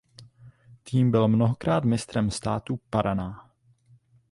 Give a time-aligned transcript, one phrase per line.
[0.83, 3.49] Tým byl mnohokrát mistrem státu Paraná.